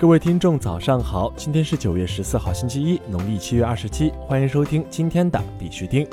[0.00, 1.30] 各位听众，早上好！
[1.36, 4.10] 今天是九月十四号，星期一，农历七月二十七。
[4.26, 6.08] 欢迎收听今天的必须听。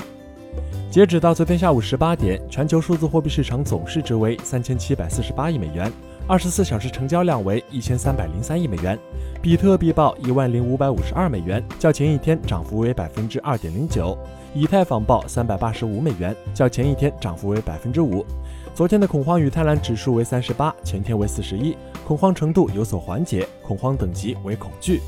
[0.90, 5.90] 截止到昨天下午十八点，全球数字货币市场总市值为三千七百四十八亿美元，
[6.26, 8.98] 二十四小时成交量为一千三百零三亿美元。
[9.40, 14.14] 比特币报一万零五百五十二美元，较前一天涨幅为百分之二点零九；
[14.52, 18.22] 以太坊报三百八十五美元，较前一天涨幅为百分之五。
[18.78, 25.00] 昨天的恐慌与贪婪指数为三十八，前天为四十一，恐慌程度有所缓解，恐慌等级为恐惧。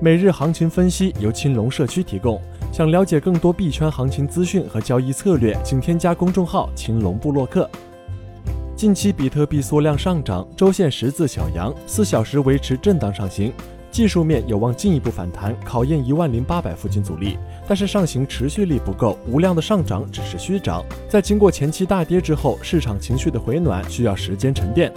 [0.00, 2.40] 每日行情分析由青龙社区提供。
[2.72, 7.68] 想了解更多币圈行情资讯和交易策略，请添加公众号“青龙布洛克”。
[8.76, 13.52] 近期比特币缩量上涨，周线十字小阳，四小时维持震荡上行。
[13.96, 20.84] 技术面有望进一步反弹，考验一万零八百附近阻力，但是上行持续力不够，无量的上涨只是虚涨。
[21.08, 24.92] 在经过前期大跌之后，市场情绪的回暖需要时间沉淀。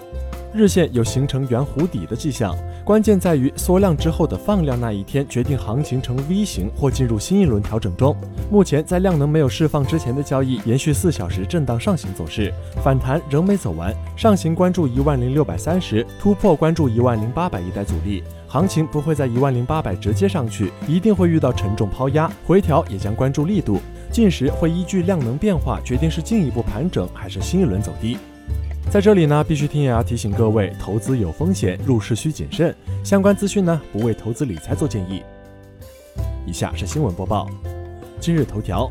[0.51, 8.15] 日线有形成圆弧底的迹象，关键在于缩量之后的放量那一天，决定行情呈 V 型或进入新一轮调整中。
[8.49, 12.51] 目前在量能没有释放之前的交易，延续四小时震荡上行走势，
[12.83, 23.79] 反弹仍没走完，上行关注一万零六百三十，突破关注一万零八百一带阻力，行情不会在一万零八百直接上去，一定会遇到沉重抛压，回调也将关注力度，
[24.11, 28.17] 近时会依据量能变化决定是进一步盘整还是新一轮走低。
[28.89, 32.75] 在这里呢，必须听也要提醒各位，投资有风险，入市需谨慎。
[33.03, 35.21] 相关资讯呢，不为投资理财做建议。
[36.43, 37.47] 以下是新闻播报。
[38.19, 38.89] 今日头条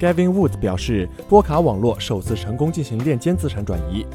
[0.00, 4.06] ，Gavin Wood 表示，波卡网络首次成功进行链间资产转移。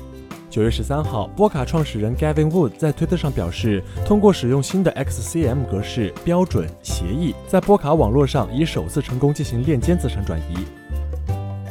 [0.49, 10.65] 九月十三号，波卡创始人 Gavin Wood 在推特上表示，通过使用新的 XCM 格式标准协议，在波卡网络上已首次成功进行链间资产转移。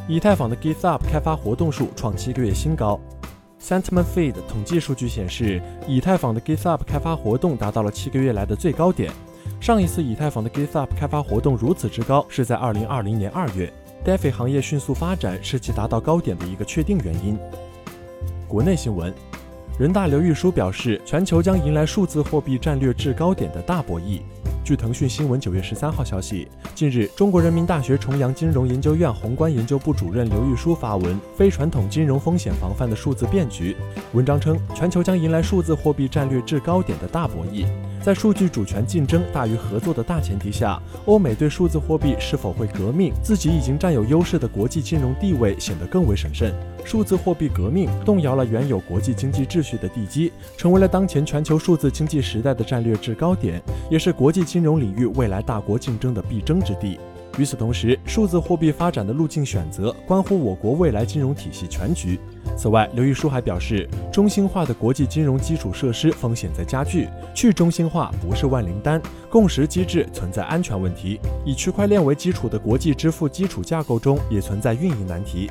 [0.09, 3.01] 以太坊的 GitHub 开发活动数创七个月新高。
[3.61, 9.11] Sentiment Feed 统计数据显示，以太坊的 GitHub 开发活动达到了七个月来的最高点。
[9.61, 13.73] 上一次以太坊的 GitHub 开发活动如此之高，是在二零二零年二月。
[14.05, 17.37] DeFi 行业迅速发展是其达到高点的一个确定原因。
[18.47, 19.13] 国内新闻，
[19.81, 24.21] 人大刘玉书表示，全球将迎来数字货币战略制高点的大博弈。
[24.67, 33.75] 据腾讯新闻九月十三号消息，近日，中国人民大学重阳金融研究院宏观研究部主任刘玉书发文《非传统金融风险防范的数字变局》。
[34.13, 37.65] 文章称，全球将迎来数字货币战略制高点的大博弈。
[38.07, 46.55] 在数据主权竞争大于合作的大前提下，欧美对数字货币是否会革命，自己已经占有优势的国际金融地位显得更为审慎。
[46.85, 57.01] 数字货币革命动摇了原有国际经济秩序的地基，成为了当前全球数字经济时代的战略制高点，也是国际金融领域未来大国竞争的必争之地。
[57.39, 62.19] 与此同时，数字货币发展的路径选择关乎我国未来金融体系全局。
[62.57, 75.51] 此外，刘玉书还表示，中心化的国际金融基础设施风险在加剧，去中心化不是万灵丹，共识机制存在安全问题，以区块链为基础的国际支付基础架构中也存在运营难题。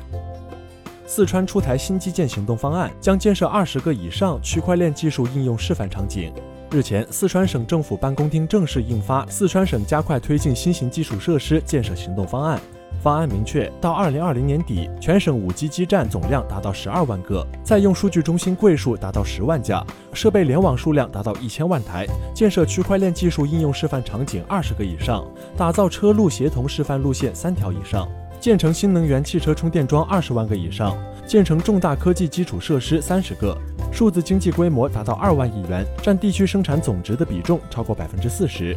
[1.06, 6.32] 四川出台新基建行动方案，将建设二十个以上区块链技术应用示范场景。
[6.72, 12.58] 日前，四川省政府办公厅正式印发《四川省加快推进新型基础设施建设行动方案》。
[13.00, 22.04] 方案明确，到二零二零年底，全省五 G 基站总量达到十二万个，在用数据中心柜数达到十万家，设备联网数量达到一千万台，
[22.34, 25.24] 建设区块链技术应用示范场景二十个以上，
[25.56, 28.08] 打造车路协同示范路线三条以上。
[28.38, 30.96] 建成新能源汽车充电桩二十万个以上，
[31.26, 33.56] 建成重大科技基础设施三十个，
[33.92, 38.76] 数字经济规模达到二万亿元，占地区生产总值的比重超过百分之四十。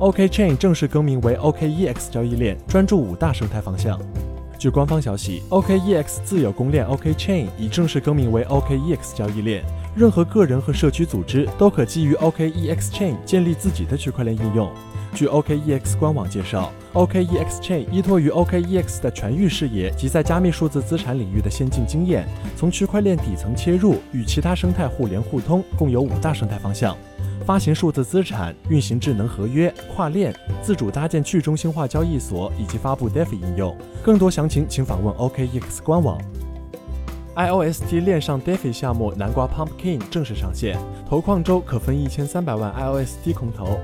[0.00, 4.00] OKChain 正式更名为 OKEX 交易链，专注五大生态方向。
[4.58, 9.62] 据官方消息，OKEX 自有公链 OKChain 已正式更名为 OKEX 交易链，
[9.94, 14.68] 任何个人和社区组织都可基于 OKEX Chain 建立自己的区块链应用。
[15.14, 26.96] 据 OKEX 官网介绍，OKEX Chain 依托于 OKEX 的全域视野及在加密数字资产领域的先进经验，从区块链底层切入，与其他生态互联互通，共有五大生态方向：
[27.44, 30.32] 发行数字资产、运行智能合约、跨链、
[30.62, 33.76] 自主搭建去中心化交易所以及发布 DeFi 应用。
[34.04, 36.20] 更多详情请访问 OKEX 官网。
[37.34, 40.78] IOST 链上 DeFi 项目南瓜 Pumpkin 正式上线，
[41.08, 43.78] 投矿周可分一千三百万 IOST 空投。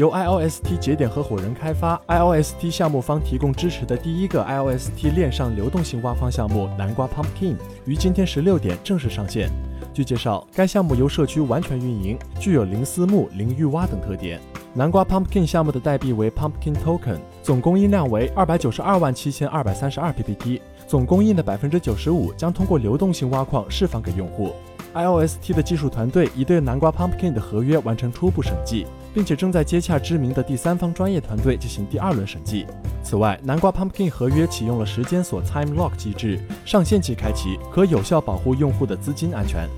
[0.00, 7.54] 由 IOST 节点合伙人开发，IOST 项目方提供支持的第一个 IOST 链上流动性挖矿项目南瓜 Pumpkin
[7.84, 9.50] 于今天十六点正式上线。
[9.92, 14.40] 据介绍，该项目由社区完全运营，具有零私募、零预挖等特点。
[14.72, 24.54] 南瓜 Pumpkin 项目的代币为 Pumpkin Token，总供应量为二百九十二万七千二百三十二 PPT，总供应的百分之九十五将通过流动性挖矿释放给用户。
[24.94, 32.66] ，iOST 的技术团队已对南瓜 Pumpkin 的合约完成初步审计，并且正在接洽知名的第三方专业团队进行第二轮审计。
[33.02, 39.68] 此外，南瓜 Pumpkin 合约启用了时间锁 Time Lock 机制，上线即开启，可有效保护用户的资金安全。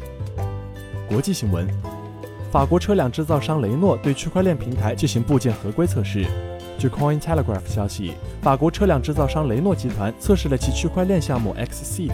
[1.09, 1.67] 国际新闻：
[2.51, 6.27] 法国车辆制造商雷诺对区块链平台进行部件合规测试。
[6.79, 12.11] 据 Coin Telegraph 消息，法国车辆制造商雷诺集团测试了其区块链项目 Xseed。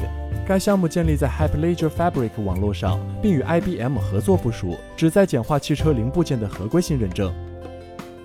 [0.48, 7.30] 该项目建立在 Hyperledger Fabric 网络上，并与 IBM 合作部署，旨在简化汽车零部件的合规性认证。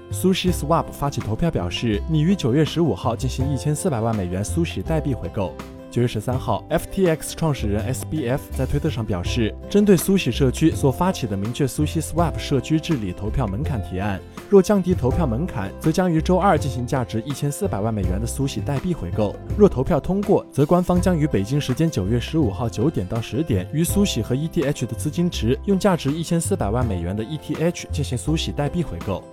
[0.10, 5.54] Sushi Swap 发起投票表示，拟于九月十五号进行一千四百万美元 Sushi 代币回购。
[5.94, 14.20] 九月十三号，FTX 创始人 SBF 在推特上表示，针对苏喜社区所发起的明确苏西 Swap 社区治理投票门槛提案，
[14.50, 19.36] 若降低投票门槛，则将于周二进行价值一千四百万美元的苏喜代币回购。
[19.56, 29.24] 若投票通过，则官方将于北京时间九月十五号九点到十点，于苏喜和 ETH 的资金池用价值一千四百万美元的 ETH 进行苏喜代币回购。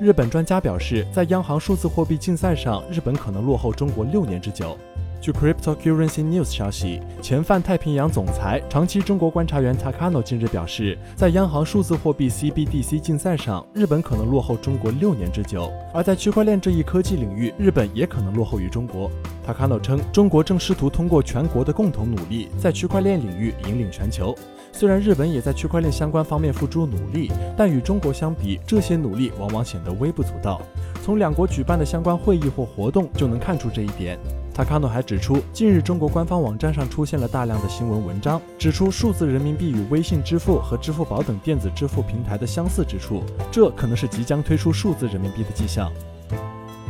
[0.00, 4.74] 日本专家表示，在央行数字货币竞赛上，日本可能落后中国六年之久。
[5.20, 19.10] 据 Cryptocurrency News 消息，前泛太平洋总裁、长期中国观察员 Takano 近日表示，在央行数字货币 CBDC 竞赛上，日本可能落后中国六年之久；而在区块链这一科技领域，日本也可能落后于中国。
[19.44, 24.36] Takano 称，中国正试图通过全国的共同努力，在区块链领域引领全球。
[24.70, 30.60] 虽然日本也在区块链相关方面付出努力，但与中国相比，这些努力往往显得微不足道。
[31.02, 34.16] 从两国举办的相关会议或活动就能看出这一点。
[34.58, 43.22] 塔卡诺还指出，近日中国官方网站上出现了大量的新闻文章，指出数字人民币与微信支付和支付宝等电子支付平台的相似之处，
[43.52, 45.92] 这可能是即将推出数字人民币的迹象。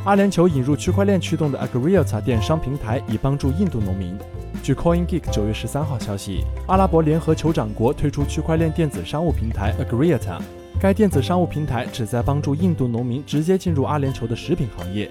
[0.06, 4.16] 阿联酋引入区块链驱动的 Agriota 电商平台，以帮助印度农民。
[4.62, 10.40] 据 CoinGeek 九月十三号消息，阿拉伯联合酋长国推出区块链电子商务平台 Agriota，
[10.80, 15.10] 该电子商务平台旨在帮助印度农民直接进入阿联酋的食品行业。